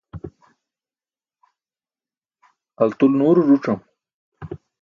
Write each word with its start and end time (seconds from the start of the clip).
altul 2.83 3.11
nuuro 3.17 3.41
ẓuc̣am 3.49 3.79